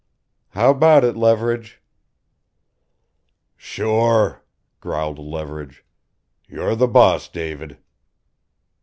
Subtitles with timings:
[0.57, 1.79] "How about it, Leverage?"
[3.55, 4.43] "Sure,"
[4.79, 5.85] growled Leverage.
[6.47, 7.77] "You're the boss, David."